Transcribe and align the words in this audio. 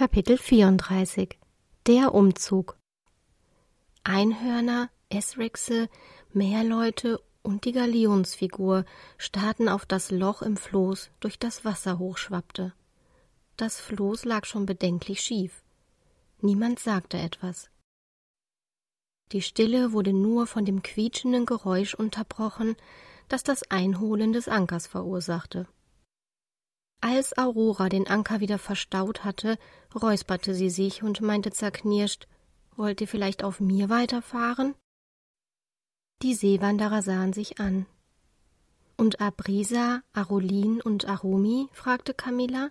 Kapitel 0.00 0.38
34 0.38 1.36
Der 1.86 2.14
Umzug 2.14 2.78
Einhörner, 4.02 4.88
Esrixe, 5.10 5.90
Meerleute 6.32 7.20
und 7.42 7.66
die 7.66 7.72
Galionsfigur 7.72 8.86
starrten 9.18 9.68
auf 9.68 9.84
das 9.84 10.10
Loch 10.10 10.40
im 10.40 10.56
Floß, 10.56 11.10
durch 11.20 11.38
das 11.38 11.66
Wasser 11.66 11.98
hochschwappte. 11.98 12.72
Das 13.58 13.78
Floß 13.78 14.24
lag 14.24 14.46
schon 14.46 14.64
bedenklich 14.64 15.20
schief. 15.20 15.62
Niemand 16.40 16.78
sagte 16.78 17.18
etwas. 17.18 17.68
Die 19.32 19.42
Stille 19.42 19.92
wurde 19.92 20.14
nur 20.14 20.46
von 20.46 20.64
dem 20.64 20.82
quietschenden 20.82 21.44
Geräusch 21.44 21.92
unterbrochen, 21.92 22.74
das 23.28 23.42
das 23.42 23.70
Einholen 23.70 24.32
des 24.32 24.48
Ankers 24.48 24.86
verursachte. 24.86 25.68
Als 27.02 27.36
Aurora 27.38 27.88
den 27.88 28.08
Anker 28.08 28.40
wieder 28.40 28.58
verstaut 28.58 29.24
hatte, 29.24 29.58
räusperte 29.94 30.54
sie 30.54 30.68
sich 30.68 31.02
und 31.02 31.22
meinte 31.22 31.50
zerknirscht, 31.50 32.28
wollt 32.76 33.00
ihr 33.00 33.08
vielleicht 33.08 33.42
auf 33.42 33.58
mir 33.60 33.88
weiterfahren? 33.88 34.74
Die 36.22 36.34
Seewanderer 36.34 37.00
sahen 37.00 37.32
sich 37.32 37.58
an. 37.58 37.86
Und 38.98 39.20
Abrisa, 39.22 40.02
Arolin 40.12 40.82
und 40.82 41.06
Arumi? 41.08 41.68
fragte 41.72 42.12
Camilla. 42.12 42.70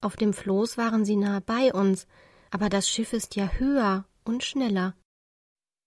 Auf 0.00 0.16
dem 0.16 0.32
Floß 0.32 0.76
waren 0.76 1.04
sie 1.04 1.14
nahe 1.14 1.40
bei 1.40 1.72
uns, 1.72 2.08
aber 2.50 2.68
das 2.68 2.88
Schiff 2.88 3.12
ist 3.12 3.36
ja 3.36 3.48
höher 3.52 4.04
und 4.24 4.42
schneller. 4.42 4.96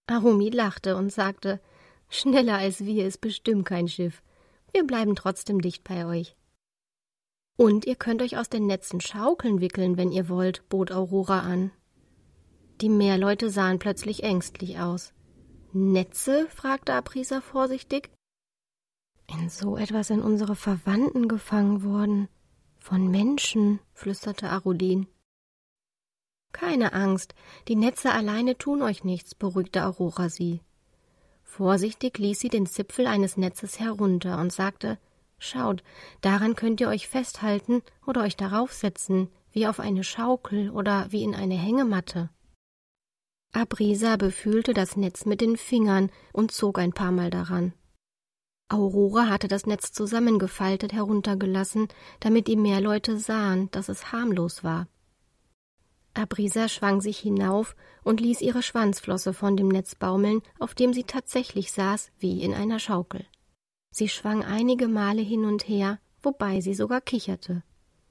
Arumi 0.07 0.49
lachte 0.49 0.95
und 0.95 1.11
sagte, 1.11 1.61
schneller 2.09 2.57
als 2.57 2.85
wir 2.85 3.05
ist 3.05 3.19
bestimmt 3.19 3.65
kein 3.65 3.89
Schiff. 3.89 4.23
Wir 4.71 4.85
bleiben 4.85 5.15
trotzdem 5.15 5.61
dicht 5.61 5.83
bei 5.83 6.05
euch. 6.05 6.35
Und 7.57 7.85
ihr 7.85 7.95
könnt 7.95 8.21
euch 8.21 8.37
aus 8.37 8.49
den 8.49 8.65
Netzen 8.65 9.01
Schaukeln 9.01 9.61
wickeln, 9.61 9.97
wenn 9.97 10.11
ihr 10.11 10.29
wollt, 10.29 10.67
bot 10.69 10.91
Aurora 10.91 11.41
an. 11.41 11.71
Die 12.81 12.89
Meerleute 12.89 13.49
sahen 13.49 13.77
plötzlich 13.77 14.23
ängstlich 14.23 14.79
aus. 14.79 15.13
Netze? 15.73 16.47
fragte 16.49 16.93
Aprisa 16.93 17.41
vorsichtig. 17.41 18.09
In 19.27 19.49
so 19.49 19.77
etwas 19.77 20.07
sind 20.07 20.21
unsere 20.21 20.55
Verwandten 20.55 21.27
gefangen 21.27 21.83
worden, 21.83 22.27
von 22.79 23.09
Menschen, 23.09 23.79
flüsterte 23.93 24.49
Arulin. 24.49 25.07
Keine 26.51 26.93
Angst, 26.93 27.35
die 27.67 27.75
Netze 27.75 28.11
alleine 28.11 28.57
tun 28.57 28.81
euch 28.81 29.03
nichts, 29.03 29.35
beruhigte 29.35 29.85
Aurora 29.85 30.29
sie. 30.29 30.61
Vorsichtig 31.43 32.17
ließ 32.17 32.39
sie 32.39 32.49
den 32.49 32.65
Zipfel 32.65 33.07
eines 33.07 33.37
Netzes 33.37 33.79
herunter 33.79 34.39
und 34.39 34.51
sagte 34.51 34.97
Schaut, 35.43 35.81
daran 36.21 36.55
könnt 36.55 36.79
ihr 36.81 36.87
euch 36.87 37.07
festhalten 37.07 37.81
oder 38.05 38.21
euch 38.21 38.37
darauf 38.37 38.71
setzen, 38.73 39.27
wie 39.51 39.65
auf 39.65 39.79
eine 39.79 40.03
Schaukel 40.03 40.69
oder 40.69 41.07
wie 41.09 41.23
in 41.23 41.33
eine 41.33 41.55
Hängematte. 41.55 42.29
Abrisa 43.51 44.17
befühlte 44.17 44.75
das 44.75 44.97
Netz 44.97 45.25
mit 45.25 45.41
den 45.41 45.57
Fingern 45.57 46.11
und 46.31 46.51
zog 46.51 46.77
ein 46.77 46.93
paar 46.93 47.11
Mal 47.11 47.31
daran. 47.31 47.73
Aurora 48.69 49.29
hatte 49.29 49.47
das 49.47 49.65
Netz 49.65 49.91
zusammengefaltet 49.91 50.93
heruntergelassen, 50.93 51.87
damit 52.19 52.47
die 52.47 52.55
Meerleute 52.55 53.17
sahen, 53.17 53.71
dass 53.71 53.89
es 53.89 54.11
harmlos 54.11 54.63
war. 54.63 54.87
Abrisa 56.13 56.67
schwang 56.67 57.01
sich 57.01 57.17
hinauf 57.17 57.75
und 58.03 58.21
ließ 58.21 58.41
ihre 58.41 58.61
Schwanzflosse 58.61 59.33
von 59.33 59.57
dem 59.57 59.69
Netz 59.69 59.95
baumeln, 59.95 60.43
auf 60.59 60.75
dem 60.75 60.93
sie 60.93 61.03
tatsächlich 61.03 61.71
saß, 61.71 62.11
wie 62.19 62.43
in 62.43 62.53
einer 62.53 62.77
Schaukel. 62.77 63.25
Sie 63.91 64.07
schwang 64.07 64.43
einige 64.43 64.87
Male 64.87 65.21
hin 65.21 65.45
und 65.45 65.67
her, 65.67 65.99
wobei 66.23 66.61
sie 66.61 66.73
sogar 66.73 67.01
kicherte. 67.01 67.63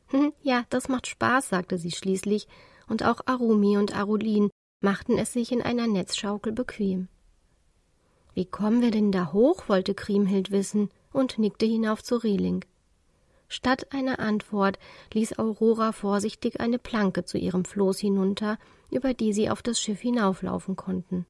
Hm, 0.08 0.32
ja, 0.42 0.64
das 0.70 0.88
macht 0.88 1.06
Spaß, 1.06 1.48
sagte 1.48 1.78
sie 1.78 1.90
schließlich, 1.90 2.46
und 2.88 3.04
auch 3.04 3.20
Arumi 3.26 3.78
und 3.78 3.96
Arulin 3.96 4.50
machten 4.82 5.18
es 5.18 5.32
sich 5.32 5.52
in 5.52 5.62
einer 5.62 5.86
Netzschaukel 5.86 6.52
bequem. 6.52 7.08
Wie 8.34 8.44
kommen 8.44 8.82
wir 8.82 8.90
denn 8.90 9.12
da 9.12 9.32
hoch? 9.32 9.68
wollte 9.68 9.94
Kriemhild 9.94 10.50
wissen 10.50 10.90
und 11.12 11.38
nickte 11.38 11.66
hinauf 11.66 12.02
zu 12.02 12.16
Rieling. 12.16 12.64
Statt 13.48 13.92
einer 13.92 14.20
Antwort 14.20 14.78
ließ 15.12 15.38
Aurora 15.38 15.92
vorsichtig 15.92 16.60
eine 16.60 16.78
Planke 16.78 17.24
zu 17.24 17.36
ihrem 17.36 17.64
Floß 17.64 17.98
hinunter, 17.98 18.58
über 18.90 19.12
die 19.12 19.32
sie 19.32 19.50
auf 19.50 19.62
das 19.62 19.80
Schiff 19.80 20.00
hinauflaufen 20.00 20.76
konnten. 20.76 21.26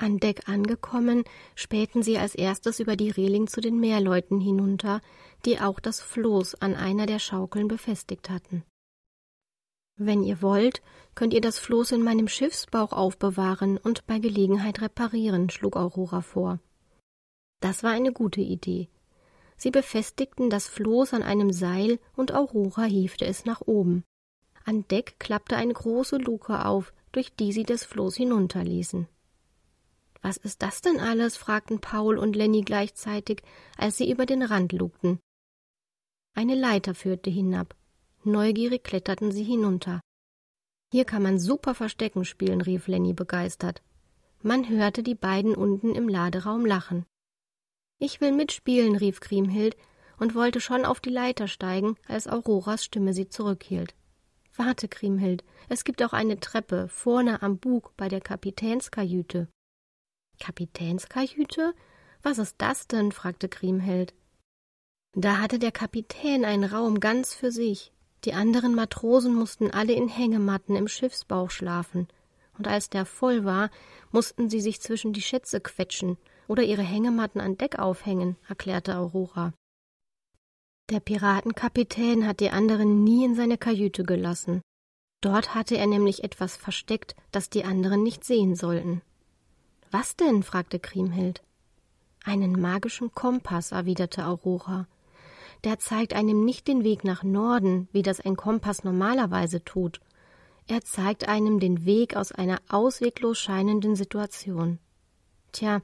An 0.00 0.18
Deck 0.18 0.48
angekommen, 0.48 1.24
spähten 1.56 2.04
sie 2.04 2.18
als 2.18 2.36
erstes 2.36 2.78
über 2.78 2.94
die 2.94 3.10
Reling 3.10 3.48
zu 3.48 3.60
den 3.60 3.80
Meerleuten 3.80 4.40
hinunter, 4.40 5.00
die 5.44 5.60
auch 5.60 5.80
das 5.80 6.00
Floß 6.00 6.54
an 6.56 6.76
einer 6.76 7.06
der 7.06 7.18
Schaukeln 7.18 7.66
befestigt 7.66 8.30
hatten. 8.30 8.62
Wenn 9.96 10.22
ihr 10.22 10.40
wollt, 10.40 10.80
könnt 11.16 11.34
ihr 11.34 11.40
das 11.40 11.58
Floß 11.58 11.90
in 11.92 12.04
meinem 12.04 12.28
Schiffsbauch 12.28 12.92
aufbewahren 12.92 13.76
und 13.76 14.06
bei 14.06 14.20
Gelegenheit 14.20 14.80
reparieren, 14.80 15.50
schlug 15.50 15.76
Aurora 15.76 16.20
vor. 16.20 16.60
Das 17.60 17.82
war 17.82 17.90
eine 17.90 18.12
gute 18.12 18.40
Idee. 18.40 18.88
Sie 19.56 19.72
befestigten 19.72 20.48
das 20.48 20.68
Floß 20.68 21.14
an 21.14 21.24
einem 21.24 21.52
Seil 21.52 21.98
und 22.14 22.32
Aurora 22.32 22.84
hiefte 22.84 23.26
es 23.26 23.44
nach 23.44 23.62
oben. 23.62 24.04
An 24.64 24.86
Deck 24.86 25.16
klappte 25.18 25.56
eine 25.56 25.74
große 25.74 26.18
Luke 26.18 26.64
auf, 26.64 26.92
durch 27.10 27.34
die 27.34 27.50
sie 27.52 27.64
das 27.64 27.84
Floß 27.84 28.14
hinunterließen. 28.14 29.08
Was 30.20 30.36
ist 30.36 30.62
das 30.62 30.80
denn 30.80 30.98
alles? 31.00 31.36
fragten 31.36 31.80
Paul 31.80 32.18
und 32.18 32.34
Lenny 32.34 32.62
gleichzeitig, 32.62 33.42
als 33.76 33.96
sie 33.96 34.10
über 34.10 34.26
den 34.26 34.42
Rand 34.42 34.72
lugten. 34.72 35.20
Eine 36.34 36.54
Leiter 36.54 36.94
führte 36.94 37.30
hinab. 37.30 37.74
Neugierig 38.24 38.84
kletterten 38.84 39.32
sie 39.32 39.44
hinunter. 39.44 40.00
Hier 40.92 41.04
kann 41.04 41.22
man 41.22 41.38
super 41.38 41.74
Verstecken 41.74 42.24
spielen, 42.24 42.60
rief 42.60 42.88
Lenny 42.88 43.12
begeistert. 43.12 43.82
Man 44.42 44.68
hörte 44.68 45.02
die 45.02 45.14
beiden 45.14 45.54
unten 45.54 45.94
im 45.94 46.08
Laderaum 46.08 46.64
lachen. 46.64 47.04
Ich 47.98 48.20
will 48.20 48.32
mitspielen, 48.32 48.96
rief 48.96 49.20
Kriemhild 49.20 49.76
und 50.18 50.34
wollte 50.34 50.60
schon 50.60 50.84
auf 50.84 51.00
die 51.00 51.10
Leiter 51.10 51.48
steigen, 51.48 51.96
als 52.06 52.28
Auroras 52.28 52.84
Stimme 52.84 53.12
sie 53.12 53.28
zurückhielt. 53.28 53.94
Warte, 54.56 54.88
Kriemhild, 54.88 55.44
es 55.68 55.84
gibt 55.84 56.02
auch 56.02 56.12
eine 56.12 56.40
Treppe 56.40 56.88
vorne 56.88 57.42
am 57.42 57.58
Bug 57.58 57.92
bei 57.96 58.08
der 58.08 58.20
Kapitänskajüte. 58.20 59.48
Kapitänskajüte? 60.38 61.74
Was 62.22 62.38
ist 62.38 62.56
das 62.58 62.86
denn? 62.86 63.12
fragte 63.12 63.48
Kriemhild. 63.48 64.14
Da 65.12 65.38
hatte 65.38 65.58
der 65.58 65.72
Kapitän 65.72 66.44
einen 66.44 66.64
Raum 66.64 67.00
ganz 67.00 67.34
für 67.34 67.50
sich. 67.50 67.92
Die 68.24 68.34
anderen 68.34 68.74
Matrosen 68.74 69.34
mussten 69.34 69.70
alle 69.70 69.92
in 69.92 70.08
Hängematten 70.08 70.76
im 70.76 70.88
Schiffsbauch 70.88 71.50
schlafen, 71.50 72.08
und 72.56 72.66
als 72.66 72.90
der 72.90 73.06
voll 73.06 73.44
war, 73.44 73.70
mussten 74.10 74.50
sie 74.50 74.60
sich 74.60 74.80
zwischen 74.80 75.12
die 75.12 75.22
Schätze 75.22 75.60
quetschen 75.60 76.18
oder 76.48 76.62
ihre 76.62 76.82
Hängematten 76.82 77.40
an 77.40 77.56
Deck 77.56 77.78
aufhängen, 77.78 78.36
erklärte 78.48 78.96
Aurora. 78.96 79.52
Der 80.90 81.00
Piratenkapitän 81.00 82.26
hat 82.26 82.40
die 82.40 82.50
anderen 82.50 83.04
nie 83.04 83.24
in 83.24 83.34
seine 83.34 83.58
Kajüte 83.58 84.04
gelassen. 84.04 84.62
Dort 85.20 85.54
hatte 85.54 85.76
er 85.76 85.86
nämlich 85.86 86.24
etwas 86.24 86.56
versteckt, 86.56 87.14
das 87.30 87.50
die 87.50 87.64
anderen 87.64 88.02
nicht 88.02 88.24
sehen 88.24 88.54
sollten. 88.54 89.02
Was 89.90 90.16
denn? 90.16 90.42
fragte 90.42 90.78
Kriemhild. 90.78 91.42
Einen 92.24 92.60
magischen 92.60 93.14
Kompass, 93.14 93.72
erwiderte 93.72 94.26
Aurora 94.26 94.86
der 95.64 95.78
zeigt 95.78 96.14
einem 96.14 96.44
nicht 96.44 96.68
den 96.68 96.84
Weg 96.84 97.04
nach 97.04 97.22
Norden, 97.22 97.88
wie 97.92 98.02
das 98.02 98.20
ein 98.20 98.36
Kompass 98.36 98.84
normalerweise 98.84 99.64
tut. 99.64 100.00
Er 100.66 100.82
zeigt 100.82 101.28
einem 101.28 101.60
den 101.60 101.84
Weg 101.84 102.16
aus 102.16 102.30
einer 102.32 102.58
ausweglos 102.68 103.38
scheinenden 103.38 103.96
Situation. 103.96 104.78
Tja, 105.52 105.80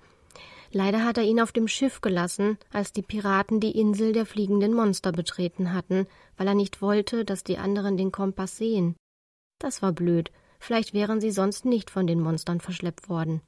leider 0.70 1.04
hat 1.04 1.16
er 1.16 1.24
ihn 1.24 1.40
auf 1.40 1.52
dem 1.52 1.68
Schiff 1.68 2.00
gelassen, 2.00 2.58
als 2.72 2.92
die 2.92 3.02
Piraten 3.02 3.60
die 3.60 3.78
Insel 3.78 4.12
der 4.12 4.26
fliegenden 4.26 4.74
Monster 4.74 5.10
betreten 5.10 5.72
hatten, 5.72 6.06
weil 6.36 6.46
er 6.46 6.54
nicht 6.54 6.82
wollte, 6.82 7.24
dass 7.24 7.44
die 7.44 7.58
anderen 7.58 7.96
den 7.96 8.12
Kompass 8.12 8.56
sehen. 8.56 8.94
Das 9.58 9.80
war 9.82 9.92
blöd, 9.92 10.30
vielleicht 10.58 10.92
wären 10.92 11.20
sie 11.20 11.30
sonst 11.30 11.64
nicht 11.64 11.90
von 11.90 12.06
den 12.06 12.20
Monstern 12.20 12.60
verschleppt 12.60 13.08
worden. 13.08 13.40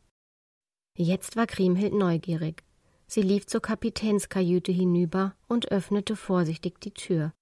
Jetzt 0.96 1.37
war 1.37 1.46
Kriemhild 1.46 1.93
neugierig. 1.93 2.64
Sie 3.06 3.20
lief 3.20 3.46
zur 3.46 3.60
Kapitänskajüte 3.60 4.72
hinüber 4.72 5.34
und 5.46 5.70
öffnete 5.70 6.16
vorsichtig 6.16 6.81
die 6.81 6.93
Tür. 6.93 7.32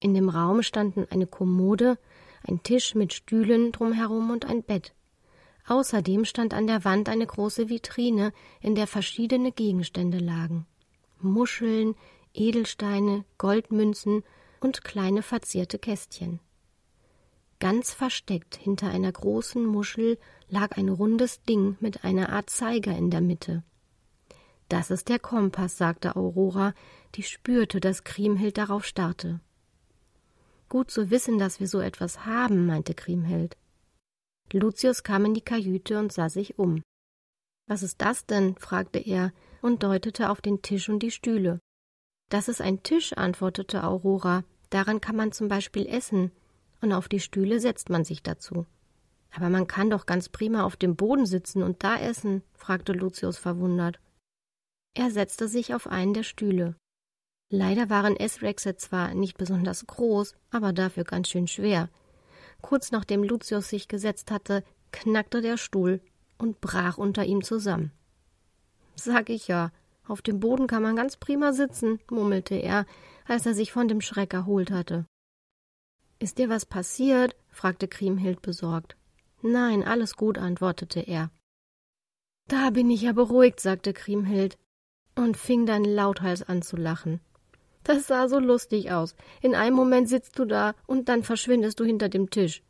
In 0.00 0.12
dem 0.12 0.28
Raum 0.28 0.62
standen 0.62 1.06
eine 1.08 1.28
Kommode, 1.28 1.98
ein 2.42 2.62
Tisch 2.64 2.96
mit 2.96 3.14
Stühlen 3.14 3.70
drumherum 3.70 4.30
und 4.30 4.44
ein 4.44 4.64
Bett. 4.64 4.92
Außerdem 5.68 6.24
stand 6.24 6.52
an 6.52 6.66
der 6.66 6.84
Wand 6.84 7.08
eine 7.08 7.26
große 7.26 7.68
Vitrine, 7.68 8.32
in 8.60 8.74
der 8.74 8.88
verschiedene 8.88 9.52
Gegenstände 9.52 10.18
lagen. 10.18 10.66
Muscheln, 11.20 11.94
Edelsteine, 12.34 13.24
Goldmünzen 13.38 14.24
und 14.60 14.82
kleine 14.84 15.22
verzierte 15.22 15.78
Kästchen. 15.78 16.40
Ganz 17.58 17.94
versteckt 17.94 18.56
hinter 18.56 18.88
einer 18.88 19.12
großen 19.12 19.64
Muschel 19.64 20.18
lag 20.48 20.76
ein 20.76 20.88
rundes 20.88 21.42
Ding 21.42 21.76
mit 21.80 22.04
einer 22.04 22.30
Art 22.30 22.50
Zeiger 22.50 22.96
in 22.96 23.10
der 23.10 23.20
Mitte. 23.20 23.62
Das 24.68 24.90
ist 24.90 25.08
der 25.08 25.18
Kompass, 25.18 25.76
sagte 25.76 26.16
Aurora, 26.16 26.74
die 27.14 27.22
spürte, 27.22 27.80
dass 27.80 28.04
Kriemhild 28.04 28.58
darauf 28.58 28.84
starrte. 28.84 29.40
Gut 30.68 30.90
zu 30.90 31.10
wissen, 31.10 31.38
dass 31.38 31.60
wir 31.60 31.68
so 31.68 31.80
etwas 31.80 32.26
haben, 32.26 32.66
meinte 32.66 32.94
Kriemhild. 32.94 33.56
Lucius 34.52 35.02
kam 35.02 35.24
in 35.24 35.34
die 35.34 35.42
Kajüte 35.42 35.98
und 35.98 36.12
sah 36.12 36.28
sich 36.28 36.58
um. 36.58 36.82
Was 37.68 37.82
ist 37.82 38.00
das 38.00 38.26
denn? 38.26 38.56
fragte 38.56 38.98
er 38.98 39.32
und 39.60 39.82
deutete 39.82 40.30
auf 40.30 40.40
den 40.40 40.62
Tisch 40.62 40.88
und 40.88 41.00
die 41.00 41.10
Stühle. 41.10 41.60
Das 42.28 42.48
ist 42.48 42.60
ein 42.60 42.82
Tisch, 42.82 43.12
antwortete 43.12 43.84
Aurora. 43.84 44.44
Daran 44.70 45.00
kann 45.00 45.16
man 45.16 45.32
zum 45.32 45.48
Beispiel 45.48 45.86
essen, 45.86 46.32
und 46.80 46.92
auf 46.92 47.08
die 47.08 47.20
Stühle 47.20 47.60
setzt 47.60 47.88
man 47.88 48.04
sich 48.04 48.22
dazu. 48.22 48.66
Aber 49.36 49.50
man 49.50 49.66
kann 49.66 49.90
doch 49.90 50.06
ganz 50.06 50.30
prima 50.30 50.64
auf 50.64 50.76
dem 50.76 50.96
Boden 50.96 51.26
sitzen 51.26 51.62
und 51.62 51.84
da 51.84 51.98
essen, 51.98 52.42
fragte 52.54 52.94
Lucius 52.94 53.36
verwundert. 53.36 54.00
Er 54.94 55.10
setzte 55.10 55.46
sich 55.46 55.74
auf 55.74 55.86
einen 55.86 56.14
der 56.14 56.22
Stühle. 56.22 56.74
Leider 57.50 57.90
waren 57.90 58.16
Essrexe 58.16 58.76
zwar 58.76 59.12
nicht 59.12 59.36
besonders 59.36 59.86
groß, 59.86 60.34
aber 60.50 60.72
dafür 60.72 61.04
ganz 61.04 61.28
schön 61.28 61.48
schwer. 61.48 61.90
Kurz 62.62 62.92
nachdem 62.92 63.22
Lucius 63.22 63.68
sich 63.68 63.88
gesetzt 63.88 64.30
hatte, 64.30 64.64
knackte 64.90 65.42
der 65.42 65.58
Stuhl 65.58 66.00
und 66.38 66.62
brach 66.62 66.96
unter 66.96 67.26
ihm 67.26 67.44
zusammen. 67.44 67.92
Sag 68.94 69.28
ich 69.28 69.48
ja, 69.48 69.70
auf 70.08 70.22
dem 70.22 70.40
Boden 70.40 70.66
kann 70.66 70.82
man 70.82 70.96
ganz 70.96 71.18
prima 71.18 71.52
sitzen, 71.52 72.00
murmelte 72.10 72.54
er, 72.54 72.86
als 73.26 73.44
er 73.44 73.52
sich 73.52 73.70
von 73.70 73.86
dem 73.86 74.00
Schreck 74.00 74.32
erholt 74.32 74.70
hatte. 74.70 75.04
Ist 76.18 76.38
dir 76.38 76.48
was 76.48 76.64
passiert? 76.64 77.36
fragte 77.50 77.86
Kriemhild 77.86 78.40
besorgt. 78.40 78.96
Nein, 79.42 79.84
alles 79.84 80.16
gut, 80.16 80.38
antwortete 80.38 81.00
er. 81.00 81.30
Da 82.48 82.70
bin 82.70 82.90
ich 82.90 83.02
ja 83.02 83.12
beruhigt, 83.12 83.60
sagte 83.60 83.92
Kriemhild 83.92 84.58
und 85.16 85.36
fing 85.36 85.66
dann 85.66 85.84
lauthals 85.84 86.42
an 86.42 86.62
zu 86.62 86.76
lachen. 86.76 87.20
Das 87.82 88.06
sah 88.06 88.28
so 88.28 88.38
lustig 88.38 88.90
aus. 88.90 89.14
In 89.42 89.54
einem 89.54 89.76
Moment 89.76 90.08
sitzt 90.08 90.38
du 90.38 90.44
da 90.44 90.74
und 90.86 91.08
dann 91.08 91.22
verschwindest 91.22 91.80
du 91.80 91.84
hinter 91.84 92.08
dem 92.08 92.30
Tisch. 92.30 92.62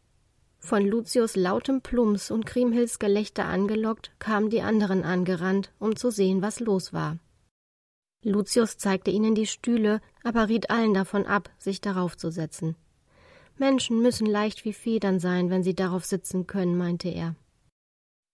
Von 0.58 0.86
Lucius 0.86 1.36
lautem 1.36 1.80
Plumps 1.80 2.30
und 2.30 2.46
Kriemhilds 2.46 2.98
Gelächter 2.98 3.46
angelockt, 3.46 4.10
kamen 4.18 4.50
die 4.50 4.62
anderen 4.62 5.04
angerannt, 5.04 5.72
um 5.78 5.96
zu 5.96 6.10
sehen, 6.10 6.42
was 6.42 6.60
los 6.60 6.92
war. 6.92 7.18
Lucius 8.22 8.76
zeigte 8.76 9.10
ihnen 9.10 9.34
die 9.34 9.46
Stühle, 9.46 10.00
aber 10.24 10.48
riet 10.48 10.70
allen 10.70 10.94
davon 10.94 11.26
ab, 11.26 11.50
sich 11.58 11.80
darauf 11.80 12.16
zu 12.16 12.30
setzen. 12.30 12.74
Menschen 13.58 14.02
müssen 14.02 14.26
leicht 14.26 14.64
wie 14.64 14.72
Federn 14.72 15.18
sein, 15.18 15.50
wenn 15.50 15.62
sie 15.62 15.74
darauf 15.74 16.04
sitzen 16.04 16.46
können, 16.46 16.76
meinte 16.76 17.08
er. 17.08 17.34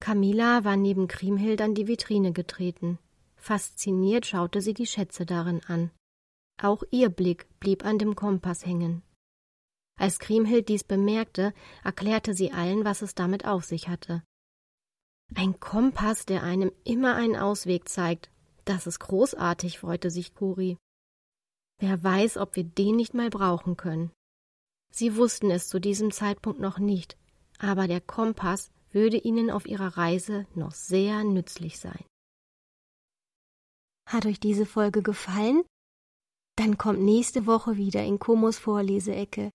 Camilla 0.01 0.65
war 0.65 0.77
neben 0.77 1.07
Kriemhild 1.07 1.61
an 1.61 1.75
die 1.75 1.87
Vitrine 1.87 2.33
getreten. 2.33 2.99
Fasziniert 3.37 4.27
schaute 4.27 4.61
sie 4.61 4.75
die 4.75 4.87
Schätze 4.87 5.27
darin 5.27 5.61
an. 5.67 5.91
Auch 6.61 6.83
ihr 6.91 7.09
Blick 7.09 7.47
blieb 7.61 7.85
an 7.85 7.99
dem 7.99 8.17
Kompass 8.17 8.67
hängen. 8.67 9.03
Als 9.97 10.19
Kriemhild 10.19 10.69
dies 10.69 10.85
bemerkte, 10.85 11.55
erklärte 11.85 12.35
sie 12.35 12.53
allen, 12.53 12.85
was 12.85 13.03
es 13.03 13.15
damit 13.15 13.47
auf 13.47 13.65
sich 13.65 13.89
hatte. 13.89 14.23
Ein 15.35 15.61
Kompass, 15.61 16.27
der 16.27 16.43
einem 16.43 16.73
immer 16.85 17.15
einen 17.15 17.37
Ausweg 17.37 17.89
zeigt. 17.89 18.31
Das 18.65 18.87
ist 18.87 18.99
großartig, 19.01 19.79
freute 19.79 20.11
sich 20.11 20.35
Kuri. 20.35 20.79
Wer 21.79 22.03
weiß, 22.03 22.37
ob 22.39 22.57
wir 22.57 22.65
den 22.65 22.97
nicht 22.97 23.15
mal 23.15 23.31
brauchen 23.31 23.77
können. 23.77 24.11
Sie 24.93 25.17
wussten 25.17 25.51
es 25.51 25.69
zu 25.69 25.81
diesem 25.81 26.13
Zeitpunkt 26.13 26.61
noch 26.61 26.79
nicht, 26.79 27.17
aber 27.59 27.89
der 27.89 28.01
Kompass 28.01 28.71
würde 28.93 29.17
ihnen 29.17 29.51
auf 29.51 29.67
ihrer 29.67 29.97
Reise 29.97 30.47
noch 30.55 30.73
sehr 30.73 31.25
nützlich 31.25 31.81
sein. 31.81 32.05
Hat 34.07 34.27
euch 34.27 34.39
diese 34.39 34.67
Folge 34.67 35.03
gefallen? 35.03 35.63
Dann 36.57 36.77
kommt 36.77 37.01
nächste 37.01 37.47
Woche 37.47 37.79
wieder 37.79 38.05
in 38.05 38.19
Komos 38.19 38.59
Vorleseecke. 38.59 39.51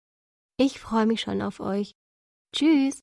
Ich 0.58 0.80
freue 0.80 1.06
mich 1.06 1.22
schon 1.22 1.44
auf 1.44 1.60
euch. 1.60 1.92
Tschüss! 2.56 3.00